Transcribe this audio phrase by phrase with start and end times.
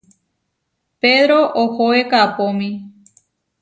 [1.01, 2.67] Pedró ohoé kaʼpómi.